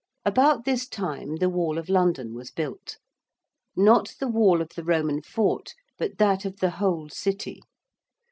[0.25, 2.97] About this time the wall of London was built;
[3.75, 7.61] not the wall of the Roman fort, but that of the whole City.